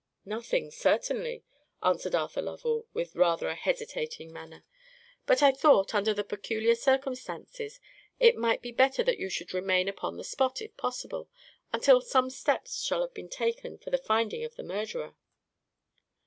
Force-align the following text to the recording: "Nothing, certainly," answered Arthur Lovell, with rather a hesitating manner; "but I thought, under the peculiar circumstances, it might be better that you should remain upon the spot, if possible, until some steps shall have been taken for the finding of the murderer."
"Nothing, 0.25 0.71
certainly," 0.71 1.43
answered 1.83 2.15
Arthur 2.15 2.41
Lovell, 2.41 2.87
with 2.91 3.15
rather 3.15 3.47
a 3.49 3.53
hesitating 3.53 4.33
manner; 4.33 4.65
"but 5.27 5.43
I 5.43 5.51
thought, 5.51 5.93
under 5.93 6.11
the 6.11 6.23
peculiar 6.23 6.73
circumstances, 6.73 7.79
it 8.19 8.35
might 8.35 8.63
be 8.63 8.71
better 8.71 9.03
that 9.03 9.19
you 9.19 9.29
should 9.29 9.53
remain 9.53 9.87
upon 9.87 10.17
the 10.17 10.23
spot, 10.23 10.59
if 10.59 10.75
possible, 10.75 11.29
until 11.71 12.01
some 12.01 12.31
steps 12.31 12.83
shall 12.83 13.01
have 13.01 13.13
been 13.13 13.29
taken 13.29 13.77
for 13.77 13.91
the 13.91 13.97
finding 13.99 14.43
of 14.43 14.55
the 14.55 14.63
murderer." 14.63 15.15